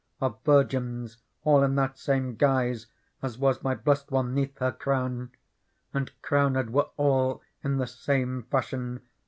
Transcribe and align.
Of 0.19 0.39
virgins, 0.43 1.17
allin 1.45 1.75
that^^me 1.75 2.35
guise 2.35 2.87
As 3.21 3.35
\vanny 3.35 3.75
blest 3.83 4.09
one 4.09 4.33
'neath 4.33 4.57
her 4.57 4.71
crown: 4.71 5.29
And 5.93 6.11
crowned 6.23 6.71
were 6.73 6.89
all 6.97 7.43
in 7.63 7.77
the 7.77 7.85
same 7.85 8.41
fashion. 8.49 9.01